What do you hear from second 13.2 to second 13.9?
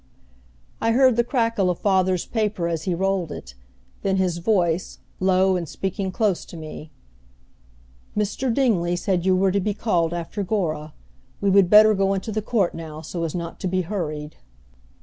as not to be